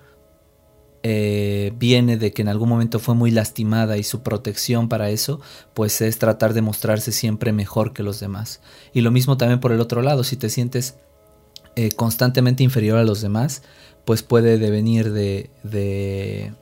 eh, 1.06 1.74
viene 1.78 2.18
de 2.18 2.32
que 2.32 2.42
en 2.42 2.48
algún 2.48 2.70
momento 2.70 2.98
fue 3.00 3.14
muy 3.14 3.30
lastimada 3.30 3.98
y 3.98 4.04
su 4.04 4.24
protección 4.24 4.88
para 4.88 5.10
eso 5.10 5.42
pues 5.74 6.00
es 6.02 6.18
tratar 6.18 6.54
de 6.54 6.62
mostrarse 6.62 7.12
siempre 7.12 7.52
mejor 7.52 7.94
que 7.94 8.04
los 8.04 8.20
demás. 8.20 8.62
Y 8.94 9.02
lo 9.02 9.12
mismo 9.12 9.38
también 9.38 9.60
por 9.60 9.72
el 9.72 9.82
otro 9.82 10.02
lado, 10.02 10.24
si 10.24 10.38
te 10.38 10.50
sientes 10.50 10.96
constantemente 11.96 12.64
inferior 12.64 12.98
a 13.00 13.04
los 13.04 13.22
demás, 13.22 13.64
pues 14.06 14.22
puede 14.22 14.58
devenir 14.58 15.12
de, 15.12 15.50
de, 15.64 16.54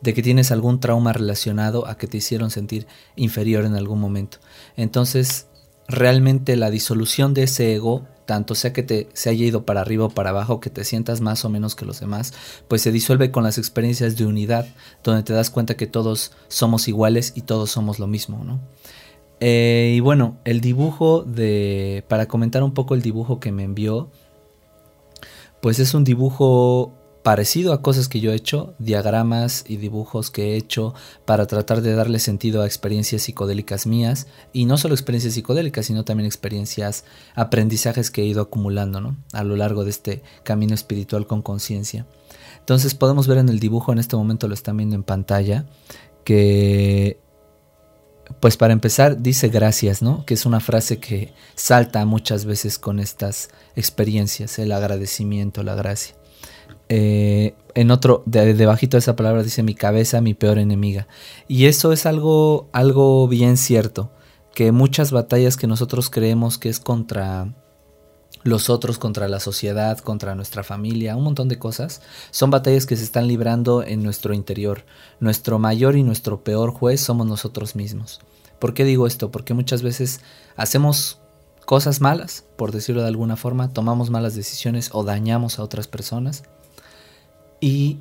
de, 0.00 0.14
que 0.14 0.22
tienes 0.22 0.50
algún 0.50 0.80
trauma 0.80 1.12
relacionado 1.12 1.86
a 1.86 1.96
que 1.96 2.06
te 2.06 2.16
hicieron 2.16 2.50
sentir 2.50 2.86
inferior 3.16 3.64
en 3.64 3.74
algún 3.74 4.00
momento. 4.00 4.38
Entonces, 4.76 5.46
realmente 5.90 6.56
la 6.56 6.70
disolución 6.70 7.34
de 7.34 7.44
ese 7.44 7.74
ego, 7.74 8.06
tanto 8.26 8.54
sea 8.54 8.72
que 8.72 8.82
te 8.82 9.08
se 9.12 9.30
haya 9.30 9.44
ido 9.44 9.64
para 9.64 9.80
arriba 9.80 10.06
o 10.06 10.10
para 10.10 10.30
abajo, 10.30 10.60
que 10.60 10.70
te 10.70 10.84
sientas 10.84 11.20
más 11.20 11.44
o 11.44 11.50
menos 11.50 11.74
que 11.74 11.84
los 11.84 12.00
demás, 12.00 12.32
pues 12.68 12.82
se 12.82 12.92
disuelve 12.92 13.30
con 13.30 13.44
las 13.44 13.58
experiencias 13.58 14.16
de 14.16 14.26
unidad, 14.26 14.66
donde 15.02 15.22
te 15.22 15.32
das 15.32 15.50
cuenta 15.50 15.76
que 15.76 15.86
todos 15.86 16.32
somos 16.48 16.88
iguales 16.88 17.32
y 17.34 17.42
todos 17.42 17.70
somos 17.70 17.98
lo 17.98 18.06
mismo, 18.06 18.44
¿no? 18.44 18.60
Eh, 19.40 19.94
y 19.96 20.00
bueno, 20.00 20.36
el 20.44 20.60
dibujo 20.60 21.22
de. 21.22 22.04
Para 22.08 22.28
comentar 22.28 22.62
un 22.62 22.74
poco 22.74 22.94
el 22.94 23.02
dibujo 23.02 23.40
que 23.40 23.52
me 23.52 23.64
envió, 23.64 24.10
pues 25.62 25.78
es 25.78 25.94
un 25.94 26.04
dibujo 26.04 26.92
parecido 27.22 27.72
a 27.72 27.82
cosas 27.82 28.08
que 28.08 28.20
yo 28.20 28.32
he 28.32 28.34
hecho, 28.34 28.74
diagramas 28.78 29.64
y 29.68 29.76
dibujos 29.76 30.30
que 30.30 30.52
he 30.52 30.56
hecho 30.56 30.94
para 31.26 31.46
tratar 31.46 31.82
de 31.82 31.94
darle 31.94 32.18
sentido 32.18 32.62
a 32.62 32.66
experiencias 32.66 33.22
psicodélicas 33.22 33.86
mías, 33.86 34.26
y 34.52 34.64
no 34.64 34.78
solo 34.78 34.94
experiencias 34.94 35.34
psicodélicas, 35.34 35.86
sino 35.86 36.04
también 36.04 36.26
experiencias, 36.26 37.04
aprendizajes 37.34 38.10
que 38.10 38.22
he 38.22 38.26
ido 38.26 38.42
acumulando 38.42 39.00
¿no? 39.00 39.16
a 39.32 39.44
lo 39.44 39.56
largo 39.56 39.84
de 39.84 39.90
este 39.90 40.22
camino 40.44 40.74
espiritual 40.74 41.26
con 41.26 41.42
conciencia. 41.42 42.06
Entonces 42.58 42.94
podemos 42.94 43.26
ver 43.26 43.38
en 43.38 43.48
el 43.48 43.60
dibujo, 43.60 43.92
en 43.92 43.98
este 43.98 44.16
momento 44.16 44.48
lo 44.48 44.54
están 44.54 44.76
viendo 44.76 44.96
en 44.96 45.02
pantalla, 45.02 45.66
que 46.24 47.20
pues 48.38 48.56
para 48.56 48.72
empezar 48.72 49.20
dice 49.20 49.48
gracias, 49.48 50.02
¿no? 50.02 50.24
Que 50.24 50.34
es 50.34 50.46
una 50.46 50.60
frase 50.60 51.00
que 51.00 51.32
salta 51.56 52.04
muchas 52.04 52.44
veces 52.44 52.78
con 52.78 53.00
estas 53.00 53.50
experiencias, 53.74 54.58
el 54.60 54.70
agradecimiento, 54.70 55.64
la 55.64 55.74
gracia. 55.74 56.19
Eh, 56.92 57.54
en 57.76 57.92
otro, 57.92 58.24
de, 58.26 58.52
de 58.52 58.88
esa 58.98 59.14
palabra 59.14 59.44
dice 59.44 59.62
mi 59.62 59.76
cabeza, 59.76 60.20
mi 60.20 60.34
peor 60.34 60.58
enemiga. 60.58 61.06
Y 61.46 61.66
eso 61.66 61.92
es 61.92 62.04
algo, 62.04 62.68
algo 62.72 63.28
bien 63.28 63.56
cierto, 63.56 64.10
que 64.54 64.72
muchas 64.72 65.12
batallas 65.12 65.56
que 65.56 65.68
nosotros 65.68 66.10
creemos 66.10 66.58
que 66.58 66.68
es 66.68 66.80
contra 66.80 67.54
los 68.42 68.70
otros, 68.70 68.98
contra 68.98 69.28
la 69.28 69.38
sociedad, 69.38 69.98
contra 69.98 70.34
nuestra 70.34 70.64
familia, 70.64 71.14
un 71.14 71.22
montón 71.22 71.46
de 71.46 71.60
cosas, 71.60 72.02
son 72.32 72.50
batallas 72.50 72.86
que 72.86 72.96
se 72.96 73.04
están 73.04 73.28
librando 73.28 73.84
en 73.84 74.02
nuestro 74.02 74.34
interior. 74.34 74.84
Nuestro 75.20 75.60
mayor 75.60 75.94
y 75.94 76.02
nuestro 76.02 76.42
peor 76.42 76.72
juez 76.72 77.00
somos 77.00 77.24
nosotros 77.24 77.76
mismos. 77.76 78.20
¿Por 78.58 78.74
qué 78.74 78.84
digo 78.84 79.06
esto? 79.06 79.30
Porque 79.30 79.54
muchas 79.54 79.82
veces 79.82 80.22
hacemos 80.56 81.20
cosas 81.66 82.00
malas, 82.00 82.46
por 82.56 82.72
decirlo 82.72 83.02
de 83.02 83.08
alguna 83.08 83.36
forma, 83.36 83.72
tomamos 83.72 84.10
malas 84.10 84.34
decisiones 84.34 84.90
o 84.92 85.04
dañamos 85.04 85.60
a 85.60 85.62
otras 85.62 85.86
personas 85.86 86.42
y 87.60 87.98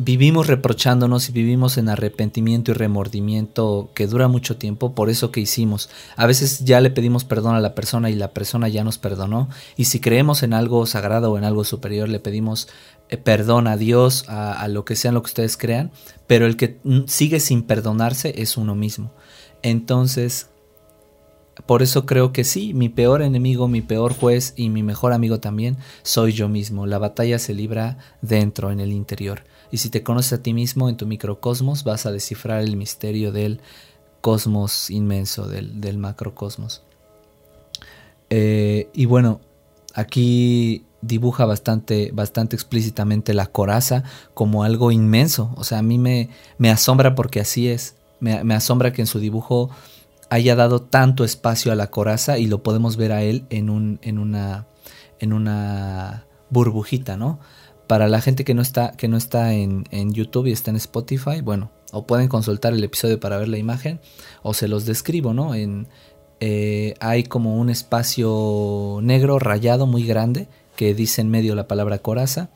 vivimos 0.00 0.46
reprochándonos 0.46 1.28
y 1.28 1.32
vivimos 1.32 1.76
en 1.76 1.88
arrepentimiento 1.88 2.70
y 2.70 2.74
remordimiento 2.74 3.90
que 3.94 4.06
dura 4.06 4.28
mucho 4.28 4.56
tiempo 4.56 4.94
por 4.94 5.10
eso 5.10 5.32
que 5.32 5.40
hicimos. 5.40 5.90
A 6.16 6.26
veces 6.26 6.64
ya 6.64 6.80
le 6.80 6.90
pedimos 6.90 7.24
perdón 7.24 7.56
a 7.56 7.60
la 7.60 7.74
persona 7.74 8.08
y 8.08 8.14
la 8.14 8.32
persona 8.32 8.68
ya 8.68 8.84
nos 8.84 8.96
perdonó. 8.96 9.48
Y 9.76 9.86
si 9.86 9.98
creemos 9.98 10.44
en 10.44 10.54
algo 10.54 10.86
sagrado 10.86 11.32
o 11.32 11.38
en 11.38 11.44
algo 11.44 11.64
superior, 11.64 12.08
le 12.08 12.20
pedimos 12.20 12.68
eh, 13.08 13.16
perdón 13.16 13.66
a 13.66 13.76
Dios, 13.76 14.24
a, 14.28 14.68
lo 14.68 14.84
que 14.84 14.94
sea 14.94 15.10
lo 15.10 15.22
que 15.22 15.28
ustedes 15.28 15.56
crean. 15.56 15.90
Pero 16.28 16.46
el 16.46 16.56
que 16.56 16.78
sigue 17.06 17.40
sin 17.40 17.62
perdonarse 17.64 18.40
es 18.40 18.56
uno 18.56 18.76
mismo. 18.76 19.10
Entonces, 19.62 20.48
por 21.66 21.82
eso 21.82 22.06
creo 22.06 22.32
que 22.32 22.44
sí, 22.44 22.74
mi 22.74 22.88
peor 22.88 23.22
enemigo, 23.22 23.68
mi 23.68 23.82
peor 23.82 24.14
juez 24.14 24.54
y 24.56 24.68
mi 24.68 24.82
mejor 24.82 25.12
amigo 25.12 25.40
también 25.40 25.76
soy 26.02 26.32
yo 26.32 26.48
mismo. 26.48 26.86
La 26.86 26.98
batalla 26.98 27.38
se 27.38 27.54
libra 27.54 27.98
dentro, 28.22 28.70
en 28.70 28.80
el 28.80 28.92
interior. 28.92 29.44
Y 29.70 29.78
si 29.78 29.90
te 29.90 30.02
conoces 30.02 30.34
a 30.34 30.42
ti 30.42 30.54
mismo 30.54 30.88
en 30.88 30.96
tu 30.96 31.06
microcosmos, 31.06 31.84
vas 31.84 32.06
a 32.06 32.12
descifrar 32.12 32.62
el 32.62 32.76
misterio 32.76 33.32
del 33.32 33.60
cosmos 34.20 34.90
inmenso, 34.90 35.48
del, 35.48 35.98
macrocosmos. 35.98 36.82
Eh, 38.30 38.88
y 38.92 39.06
bueno, 39.06 39.40
aquí 39.94 40.84
dibuja 41.00 41.44
bastante, 41.44 42.10
bastante 42.12 42.56
explícitamente 42.56 43.34
la 43.34 43.46
coraza 43.46 44.04
como 44.34 44.64
algo 44.64 44.90
inmenso. 44.90 45.52
O 45.56 45.64
sea, 45.64 45.78
a 45.78 45.82
mí 45.82 45.98
me, 45.98 46.30
asombra 46.70 47.14
porque 47.14 47.40
así 47.40 47.68
es. 47.68 47.96
Me, 48.20 48.54
asombra 48.54 48.92
que 48.92 49.02
en 49.02 49.06
su 49.06 49.20
dibujo 49.20 49.70
haya 50.30 50.56
dado 50.56 50.82
tanto 50.82 51.24
espacio 51.24 51.72
a 51.72 51.74
la 51.74 51.90
coraza 51.90 52.38
y 52.38 52.46
lo 52.46 52.62
podemos 52.62 52.96
ver 52.96 53.12
a 53.12 53.22
él 53.22 53.46
en, 53.50 53.70
un, 53.70 53.98
en, 54.02 54.18
una, 54.18 54.66
en 55.18 55.32
una 55.32 56.26
burbujita, 56.50 57.16
¿no? 57.16 57.38
Para 57.86 58.08
la 58.08 58.20
gente 58.20 58.44
que 58.44 58.54
no 58.54 58.62
está, 58.62 58.92
que 58.92 59.08
no 59.08 59.16
está 59.16 59.54
en, 59.54 59.84
YouTube 60.12 60.46
y 60.46 60.52
está 60.52 60.70
en 60.70 60.76
Spotify, 60.76 61.40
bueno, 61.42 61.70
o 61.92 62.06
pueden 62.06 62.28
consultar 62.28 62.74
el 62.74 62.84
episodio 62.84 63.18
para 63.18 63.38
ver 63.38 63.48
la 63.48 63.56
imagen, 63.56 64.00
o 64.42 64.52
se 64.52 64.68
los 64.68 64.84
describo, 64.84 65.32
¿no? 65.32 65.54
En, 65.54 65.88
eh, 66.40 66.94
hay 67.00 67.24
como 67.24 67.56
un 67.56 67.70
espacio 67.70 69.00
negro 69.02 69.38
rayado 69.38 69.86
muy 69.86 70.04
grande 70.04 70.48
que 70.76 70.94
dice 70.94 71.22
en 71.22 71.30
medio 71.30 71.54
la 71.56 71.66
palabra 71.66 71.98
coraza 71.98 72.50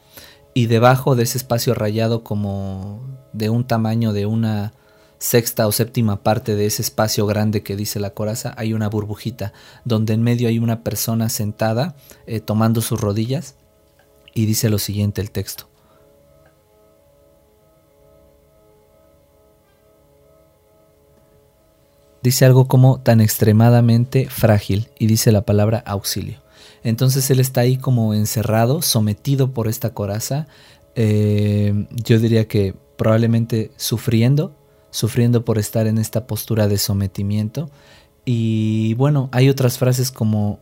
y 0.54 0.66
debajo 0.66 1.16
de 1.16 1.24
ese 1.24 1.38
espacio 1.38 1.74
rayado 1.74 2.22
como 2.22 3.00
de 3.32 3.50
un 3.50 3.66
tamaño 3.66 4.12
de 4.12 4.26
una 4.26 4.74
sexta 5.22 5.68
o 5.68 5.72
séptima 5.72 6.24
parte 6.24 6.56
de 6.56 6.66
ese 6.66 6.82
espacio 6.82 7.26
grande 7.26 7.62
que 7.62 7.76
dice 7.76 8.00
la 8.00 8.10
coraza 8.10 8.54
hay 8.56 8.74
una 8.74 8.88
burbujita 8.88 9.52
donde 9.84 10.14
en 10.14 10.22
medio 10.24 10.48
hay 10.48 10.58
una 10.58 10.82
persona 10.82 11.28
sentada 11.28 11.94
eh, 12.26 12.40
tomando 12.40 12.80
sus 12.80 13.00
rodillas 13.00 13.54
y 14.34 14.46
dice 14.46 14.68
lo 14.68 14.80
siguiente 14.80 15.20
el 15.20 15.30
texto. 15.30 15.68
Dice 22.20 22.44
algo 22.44 22.66
como 22.66 23.00
tan 23.00 23.20
extremadamente 23.20 24.28
frágil 24.28 24.88
y 24.98 25.06
dice 25.06 25.30
la 25.30 25.42
palabra 25.42 25.84
auxilio. 25.86 26.42
Entonces 26.82 27.30
él 27.30 27.38
está 27.38 27.60
ahí 27.60 27.76
como 27.76 28.12
encerrado, 28.12 28.82
sometido 28.82 29.52
por 29.52 29.68
esta 29.68 29.90
coraza. 29.90 30.48
Eh, 30.96 31.86
yo 31.90 32.18
diría 32.18 32.48
que 32.48 32.74
probablemente 32.96 33.70
sufriendo, 33.76 34.56
sufriendo 34.92 35.44
por 35.44 35.58
estar 35.58 35.88
en 35.88 35.98
esta 35.98 36.28
postura 36.28 36.68
de 36.68 36.78
sometimiento. 36.78 37.70
Y 38.24 38.94
bueno, 38.94 39.28
hay 39.32 39.48
otras 39.48 39.78
frases 39.78 40.12
como 40.12 40.60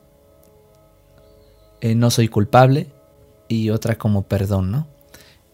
eh, 1.83 1.95
no 1.95 2.11
soy 2.11 2.29
culpable 2.29 2.87
y 3.49 3.69
otra 3.69 3.99
como 3.99 4.23
perdón, 4.23 4.71
¿no? 4.71 4.87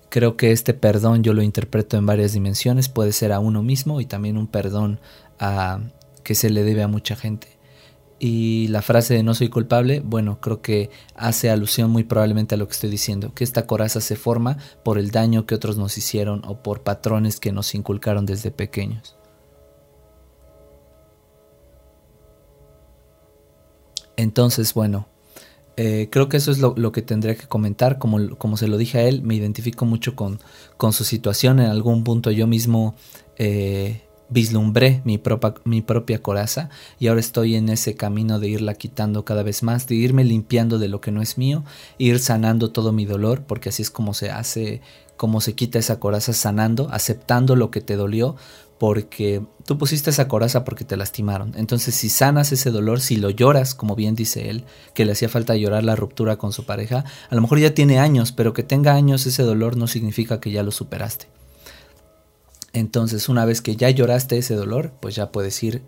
Creo 0.08 0.36
que 0.36 0.52
este 0.52 0.74
perdón 0.74 1.24
yo 1.24 1.32
lo 1.32 1.42
interpreto 1.42 1.96
en 1.96 2.06
varias 2.06 2.32
dimensiones, 2.32 2.88
puede 2.88 3.10
ser 3.12 3.32
a 3.32 3.40
uno 3.40 3.62
mismo 3.62 4.00
y 4.00 4.06
también 4.06 4.36
un 4.36 4.46
perdón 4.46 5.00
a, 5.40 5.80
que 6.22 6.34
se 6.34 6.50
le 6.50 6.62
debe 6.62 6.82
a 6.82 6.88
mucha 6.88 7.16
gente. 7.16 7.55
Y 8.18 8.68
la 8.68 8.80
frase 8.80 9.14
de 9.14 9.22
no 9.22 9.34
soy 9.34 9.50
culpable, 9.50 10.00
bueno, 10.00 10.40
creo 10.40 10.62
que 10.62 10.90
hace 11.14 11.50
alusión 11.50 11.90
muy 11.90 12.04
probablemente 12.04 12.54
a 12.54 12.58
lo 12.58 12.66
que 12.66 12.72
estoy 12.72 12.88
diciendo, 12.88 13.34
que 13.34 13.44
esta 13.44 13.66
coraza 13.66 14.00
se 14.00 14.16
forma 14.16 14.56
por 14.82 14.98
el 14.98 15.10
daño 15.10 15.44
que 15.44 15.54
otros 15.54 15.76
nos 15.76 15.98
hicieron 15.98 16.42
o 16.46 16.62
por 16.62 16.82
patrones 16.82 17.40
que 17.40 17.52
nos 17.52 17.74
inculcaron 17.74 18.24
desde 18.24 18.50
pequeños. 18.50 19.16
Entonces, 24.16 24.72
bueno, 24.72 25.08
eh, 25.76 26.08
creo 26.10 26.28
que 26.30 26.38
eso 26.38 26.50
es 26.50 26.58
lo, 26.58 26.74
que 26.92 27.02
tendría 27.02 27.34
que 27.34 27.46
comentar. 27.46 27.98
Como, 27.98 28.36
como, 28.36 28.56
se 28.56 28.66
lo 28.66 28.78
dije 28.78 28.98
a 28.98 29.02
él, 29.02 29.22
me 29.22 29.34
identifico 29.34 29.84
mucho 29.84 30.16
con, 30.16 30.40
con 30.78 30.94
su 30.94 31.04
situación. 31.04 31.60
En 31.60 31.66
algún 31.66 32.02
punto 32.02 32.30
yo 32.30 32.46
mismo 32.46 32.94
eh, 33.36 34.05
vislumbré 34.28 35.02
mi, 35.04 35.20
mi 35.64 35.82
propia 35.82 36.22
coraza 36.22 36.68
y 36.98 37.06
ahora 37.06 37.20
estoy 37.20 37.54
en 37.54 37.68
ese 37.68 37.94
camino 37.94 38.40
de 38.40 38.48
irla 38.48 38.74
quitando 38.74 39.24
cada 39.24 39.42
vez 39.42 39.62
más, 39.62 39.86
de 39.86 39.94
irme 39.94 40.24
limpiando 40.24 40.78
de 40.78 40.88
lo 40.88 41.00
que 41.00 41.12
no 41.12 41.22
es 41.22 41.38
mío, 41.38 41.64
ir 41.98 42.18
sanando 42.18 42.70
todo 42.70 42.92
mi 42.92 43.04
dolor, 43.04 43.42
porque 43.42 43.68
así 43.68 43.82
es 43.82 43.90
como 43.90 44.14
se 44.14 44.30
hace, 44.30 44.80
como 45.16 45.40
se 45.40 45.54
quita 45.54 45.78
esa 45.78 46.00
coraza 46.00 46.32
sanando, 46.32 46.88
aceptando 46.90 47.56
lo 47.56 47.70
que 47.70 47.80
te 47.80 47.96
dolió, 47.96 48.36
porque 48.78 49.42
tú 49.64 49.78
pusiste 49.78 50.10
esa 50.10 50.28
coraza 50.28 50.64
porque 50.64 50.84
te 50.84 50.96
lastimaron. 50.96 51.52
Entonces, 51.56 51.94
si 51.94 52.08
sanas 52.08 52.52
ese 52.52 52.70
dolor, 52.70 53.00
si 53.00 53.16
lo 53.16 53.30
lloras, 53.30 53.74
como 53.74 53.96
bien 53.96 54.14
dice 54.14 54.50
él, 54.50 54.64
que 54.92 55.06
le 55.06 55.12
hacía 55.12 55.28
falta 55.28 55.56
llorar 55.56 55.84
la 55.84 55.96
ruptura 55.96 56.36
con 56.36 56.52
su 56.52 56.64
pareja, 56.64 57.04
a 57.30 57.34
lo 57.34 57.40
mejor 57.40 57.58
ya 57.58 57.74
tiene 57.74 57.98
años, 57.98 58.32
pero 58.32 58.52
que 58.52 58.62
tenga 58.62 58.94
años 58.94 59.26
ese 59.26 59.44
dolor 59.44 59.76
no 59.76 59.86
significa 59.86 60.40
que 60.40 60.50
ya 60.50 60.62
lo 60.62 60.72
superaste. 60.72 61.35
Entonces, 62.76 63.30
una 63.30 63.46
vez 63.46 63.62
que 63.62 63.74
ya 63.74 63.88
lloraste 63.88 64.36
ese 64.36 64.54
dolor, 64.54 64.92
pues 65.00 65.14
ya 65.14 65.32
puedes 65.32 65.62
ir 65.62 65.82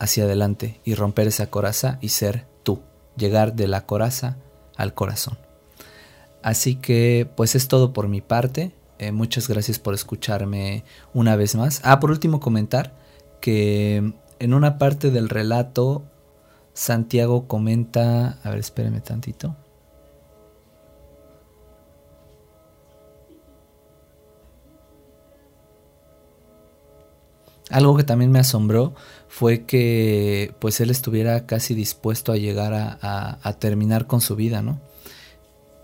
hacia 0.00 0.24
adelante 0.24 0.80
y 0.82 0.96
romper 0.96 1.28
esa 1.28 1.46
coraza 1.48 1.98
y 2.00 2.08
ser 2.08 2.44
tú, 2.64 2.82
llegar 3.16 3.54
de 3.54 3.68
la 3.68 3.86
coraza 3.86 4.36
al 4.76 4.94
corazón. 4.94 5.38
Así 6.42 6.74
que, 6.74 7.30
pues 7.36 7.54
es 7.54 7.68
todo 7.68 7.92
por 7.92 8.08
mi 8.08 8.20
parte. 8.20 8.74
Eh, 8.98 9.12
muchas 9.12 9.46
gracias 9.46 9.78
por 9.78 9.94
escucharme 9.94 10.82
una 11.14 11.36
vez 11.36 11.54
más. 11.54 11.80
Ah, 11.84 12.00
por 12.00 12.10
último 12.10 12.40
comentar 12.40 12.96
que 13.40 14.12
en 14.40 14.54
una 14.54 14.78
parte 14.78 15.12
del 15.12 15.28
relato 15.28 16.02
Santiago 16.74 17.46
comenta, 17.46 18.40
a 18.42 18.50
ver, 18.50 18.58
espéreme 18.58 19.02
tantito. 19.02 19.54
Algo 27.72 27.96
que 27.96 28.04
también 28.04 28.30
me 28.30 28.38
asombró 28.38 28.94
fue 29.28 29.64
que 29.64 30.54
pues 30.60 30.80
él 30.80 30.90
estuviera 30.90 31.46
casi 31.46 31.74
dispuesto 31.74 32.32
a 32.32 32.36
llegar 32.36 32.74
a, 32.74 33.38
a 33.42 33.52
terminar 33.58 34.06
con 34.06 34.20
su 34.20 34.36
vida, 34.36 34.62
¿no? 34.62 34.80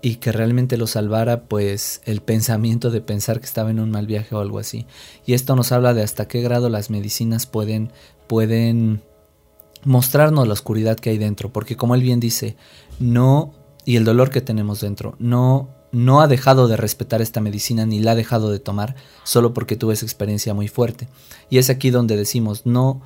y 0.01 0.15
que 0.15 0.31
realmente 0.31 0.77
lo 0.77 0.87
salvara 0.87 1.43
pues 1.43 2.01
el 2.05 2.21
pensamiento 2.21 2.89
de 2.89 3.01
pensar 3.01 3.39
que 3.39 3.45
estaba 3.45 3.69
en 3.69 3.79
un 3.79 3.91
mal 3.91 4.07
viaje 4.07 4.35
o 4.35 4.39
algo 4.39 4.59
así. 4.59 4.85
Y 5.25 5.33
esto 5.33 5.55
nos 5.55 5.71
habla 5.71 5.93
de 5.93 6.03
hasta 6.03 6.27
qué 6.27 6.41
grado 6.41 6.69
las 6.69 6.89
medicinas 6.89 7.45
pueden 7.45 7.91
pueden 8.27 9.01
mostrarnos 9.83 10.47
la 10.47 10.53
oscuridad 10.53 10.97
que 10.97 11.09
hay 11.09 11.17
dentro, 11.17 11.51
porque 11.51 11.75
como 11.75 11.95
él 11.95 12.01
bien 12.01 12.19
dice, 12.19 12.55
no 12.99 13.53
y 13.85 13.95
el 13.95 14.03
dolor 14.03 14.29
que 14.29 14.41
tenemos 14.41 14.81
dentro, 14.81 15.15
no 15.19 15.69
no 15.91 16.21
ha 16.21 16.27
dejado 16.27 16.67
de 16.67 16.77
respetar 16.77 17.21
esta 17.21 17.41
medicina 17.41 17.85
ni 17.85 17.99
la 17.99 18.11
ha 18.11 18.15
dejado 18.15 18.51
de 18.51 18.59
tomar 18.59 18.95
solo 19.23 19.53
porque 19.53 19.75
tuve 19.75 19.93
esa 19.93 20.05
experiencia 20.05 20.53
muy 20.53 20.67
fuerte. 20.67 21.07
Y 21.49 21.57
es 21.57 21.69
aquí 21.69 21.89
donde 21.89 22.15
decimos, 22.15 22.65
no 22.65 23.01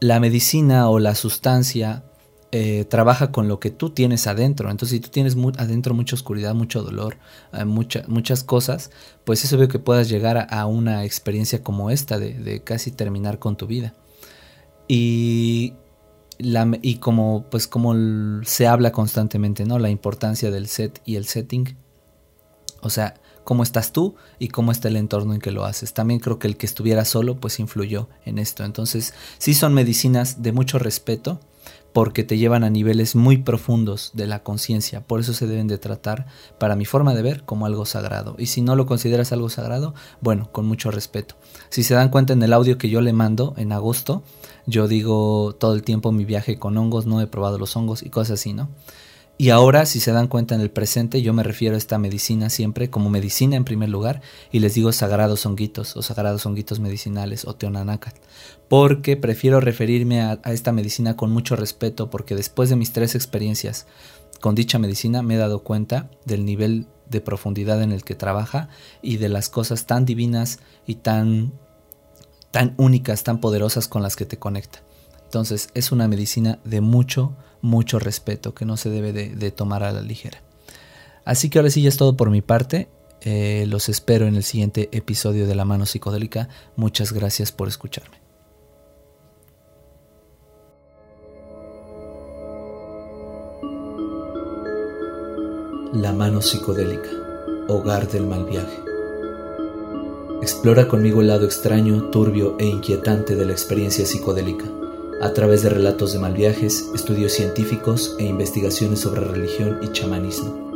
la 0.00 0.20
medicina 0.20 0.88
o 0.88 0.98
la 0.98 1.14
sustancia 1.14 2.04
eh, 2.50 2.86
trabaja 2.88 3.30
con 3.30 3.46
lo 3.46 3.60
que 3.60 3.70
tú 3.70 3.90
tienes 3.90 4.26
adentro. 4.26 4.70
Entonces, 4.70 4.96
si 4.96 5.00
tú 5.00 5.10
tienes 5.10 5.36
adentro 5.58 5.94
mucha 5.94 6.16
oscuridad, 6.16 6.54
mucho 6.54 6.82
dolor, 6.82 7.18
eh, 7.52 7.64
muchas 7.64 8.42
cosas, 8.44 8.90
pues 9.24 9.44
eso 9.44 9.58
veo 9.58 9.68
que 9.68 9.78
puedas 9.78 10.08
llegar 10.08 10.46
a, 10.50 10.66
una 10.66 11.04
experiencia 11.04 11.62
como 11.62 11.90
esta, 11.90 12.18
de, 12.18 12.62
casi 12.64 12.90
terminar 12.90 13.38
con 13.38 13.56
tu 13.56 13.66
vida. 13.66 13.94
Y, 14.86 15.74
la, 16.38 16.78
y 16.80 16.96
como, 16.96 17.44
pues 17.50 17.66
como 17.66 17.94
se 18.44 18.66
habla 18.66 18.92
constantemente, 18.92 19.66
¿no? 19.66 19.78
La 19.78 19.90
importancia 19.90 20.50
del 20.50 20.68
set 20.68 21.02
y 21.04 21.16
el 21.16 21.26
setting. 21.26 21.76
O 22.88 22.90
sea, 22.90 23.14
cómo 23.44 23.62
estás 23.62 23.92
tú 23.92 24.16
y 24.38 24.48
cómo 24.48 24.72
está 24.72 24.88
el 24.88 24.96
entorno 24.96 25.34
en 25.34 25.40
que 25.40 25.52
lo 25.52 25.64
haces. 25.64 25.94
También 25.94 26.20
creo 26.20 26.38
que 26.38 26.48
el 26.48 26.56
que 26.56 26.66
estuviera 26.66 27.04
solo, 27.04 27.36
pues 27.38 27.60
influyó 27.60 28.08
en 28.24 28.38
esto. 28.38 28.64
Entonces, 28.64 29.14
sí 29.38 29.54
son 29.54 29.74
medicinas 29.74 30.42
de 30.42 30.52
mucho 30.52 30.78
respeto 30.78 31.40
porque 31.92 32.24
te 32.24 32.38
llevan 32.38 32.64
a 32.64 32.70
niveles 32.70 33.14
muy 33.14 33.38
profundos 33.38 34.12
de 34.14 34.26
la 34.26 34.42
conciencia. 34.42 35.00
Por 35.06 35.20
eso 35.20 35.32
se 35.32 35.46
deben 35.46 35.66
de 35.66 35.78
tratar, 35.78 36.26
para 36.58 36.76
mi 36.76 36.84
forma 36.84 37.14
de 37.14 37.22
ver, 37.22 37.44
como 37.44 37.66
algo 37.66 37.86
sagrado. 37.86 38.36
Y 38.38 38.46
si 38.46 38.60
no 38.60 38.76
lo 38.76 38.86
consideras 38.86 39.32
algo 39.32 39.48
sagrado, 39.48 39.94
bueno, 40.20 40.50
con 40.52 40.66
mucho 40.66 40.90
respeto. 40.90 41.34
Si 41.70 41.82
se 41.82 41.94
dan 41.94 42.10
cuenta 42.10 42.32
en 42.34 42.42
el 42.42 42.52
audio 42.52 42.78
que 42.78 42.90
yo 42.90 43.00
le 43.00 43.12
mando 43.12 43.54
en 43.56 43.72
agosto, 43.72 44.22
yo 44.66 44.88
digo 44.88 45.56
todo 45.58 45.74
el 45.74 45.82
tiempo 45.82 46.12
mi 46.12 46.24
viaje 46.24 46.58
con 46.58 46.76
hongos, 46.76 47.06
no 47.06 47.20
he 47.20 47.26
probado 47.26 47.58
los 47.58 47.74
hongos 47.76 48.02
y 48.02 48.10
cosas 48.10 48.40
así, 48.40 48.52
¿no? 48.52 48.68
Y 49.40 49.50
ahora, 49.50 49.86
si 49.86 50.00
se 50.00 50.10
dan 50.10 50.26
cuenta 50.26 50.56
en 50.56 50.60
el 50.60 50.72
presente, 50.72 51.22
yo 51.22 51.32
me 51.32 51.44
refiero 51.44 51.76
a 51.76 51.78
esta 51.78 51.96
medicina 51.96 52.50
siempre 52.50 52.90
como 52.90 53.08
medicina 53.08 53.54
en 53.54 53.64
primer 53.64 53.88
lugar 53.88 54.20
y 54.50 54.58
les 54.58 54.74
digo 54.74 54.90
sagrados 54.90 55.46
honguitos 55.46 55.96
o 55.96 56.02
sagrados 56.02 56.44
honguitos 56.44 56.80
medicinales 56.80 57.44
o 57.44 57.54
teonanácat, 57.54 58.16
porque 58.68 59.16
prefiero 59.16 59.60
referirme 59.60 60.22
a, 60.22 60.40
esta 60.46 60.72
medicina 60.72 61.16
con 61.16 61.30
mucho 61.30 61.54
respeto 61.54 62.10
porque 62.10 62.34
después 62.34 62.68
de 62.68 62.74
mis 62.74 62.92
tres 62.92 63.14
experiencias 63.14 63.86
con 64.40 64.56
dicha 64.56 64.80
medicina 64.80 65.22
me 65.22 65.36
he 65.36 65.38
dado 65.38 65.62
cuenta 65.62 66.10
del 66.24 66.44
nivel 66.44 66.88
de 67.08 67.20
profundidad 67.20 67.80
en 67.80 67.92
el 67.92 68.02
que 68.02 68.16
trabaja 68.16 68.68
y 69.02 69.18
de 69.18 69.28
las 69.28 69.48
cosas 69.48 69.86
tan 69.86 70.04
divinas 70.04 70.58
y 70.84 70.96
tan 70.96 71.52
tan 72.50 72.74
únicas, 72.76 73.22
tan 73.22 73.40
poderosas 73.40 73.86
con 73.86 74.02
las 74.02 74.16
que 74.16 74.26
te 74.26 74.38
conecta. 74.38 74.80
Entonces 75.22 75.68
es 75.74 75.92
una 75.92 76.08
medicina 76.08 76.58
de 76.64 76.80
mucho, 76.80 77.36
mucho 77.60 77.98
respeto 77.98 78.54
que 78.54 78.64
no 78.64 78.76
se 78.76 78.90
debe 78.90 79.12
de, 79.12 79.50
tomar 79.50 79.82
a 79.82 79.92
la 79.92 80.02
ligera. 80.02 80.42
Así 81.24 81.50
que 81.50 81.58
ahora 81.58 81.70
sí 81.70 81.82
ya 81.82 81.88
es 81.88 81.96
todo 81.96 82.16
por 82.16 82.30
mi 82.30 82.40
parte. 82.40 82.88
Eh, 83.20 83.66
los 83.68 83.88
espero 83.88 84.26
en 84.26 84.36
el 84.36 84.44
siguiente 84.44 84.88
episodio 84.92 85.46
de 85.46 85.54
La 85.54 85.64
Mano 85.64 85.86
Psicodélica. 85.86 86.48
Muchas 86.76 87.12
gracias 87.12 87.52
por 87.52 87.68
escucharme. 87.68 88.18
La 95.92 96.12
Mano 96.12 96.42
Psicodélica, 96.42 97.08
Hogar 97.66 98.08
del 98.08 98.26
Mal 98.26 98.44
Viaje. 98.44 98.78
Explora 100.42 100.86
conmigo 100.86 101.20
el 101.20 101.28
lado 101.28 101.44
extraño, 101.44 102.10
turbio 102.10 102.56
e 102.58 102.66
inquietante 102.66 103.34
de 103.34 103.44
la 103.44 103.52
experiencia 103.52 104.06
psicodélica 104.06 104.77
a 105.20 105.32
través 105.32 105.62
de 105.62 105.70
relatos 105.70 106.12
de 106.12 106.18
mal 106.18 106.34
viajes, 106.34 106.90
estudios 106.94 107.32
científicos 107.32 108.14
e 108.18 108.24
investigaciones 108.24 109.00
sobre 109.00 109.22
religión 109.22 109.78
y 109.82 109.92
chamanismo. 109.92 110.67